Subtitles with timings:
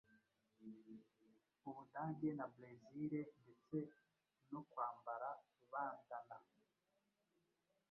[1.67, 3.77] ubudage na Bresil, ndetse
[4.51, 5.29] no kwambara
[5.71, 6.37] bandana